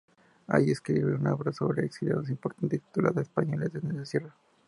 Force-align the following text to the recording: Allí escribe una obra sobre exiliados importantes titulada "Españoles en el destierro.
Allí 0.47 0.71
escribe 0.71 1.13
una 1.13 1.35
obra 1.35 1.53
sobre 1.53 1.85
exiliados 1.85 2.27
importantes 2.31 2.81
titulada 2.81 3.21
"Españoles 3.21 3.69
en 3.75 3.87
el 3.91 3.97
destierro. 3.97 4.33